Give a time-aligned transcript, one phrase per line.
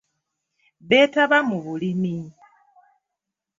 [0.87, 2.15] Beetaba mu bulimi.